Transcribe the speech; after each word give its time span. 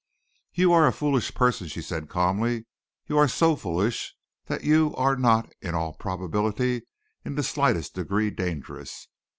"You 0.55 0.73
are 0.73 0.87
a 0.87 0.91
foolish 0.93 1.31
person," 1.35 1.67
she 1.67 1.83
said 1.83 2.09
calmly. 2.09 2.65
"You 3.05 3.19
are 3.19 3.27
so 3.27 3.55
foolish 3.55 4.15
that 4.47 4.63
you 4.63 4.95
are 4.95 5.15
not, 5.15 5.53
in 5.61 5.75
all 5.75 5.93
probability, 5.93 6.87
in 7.23 7.35
the 7.35 7.43
slightest 7.43 7.93
degree 7.93 8.31
dangerous. 8.31 9.09